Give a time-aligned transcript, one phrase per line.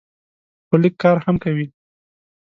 [0.67, 1.65] خو لږ کار هم کوي.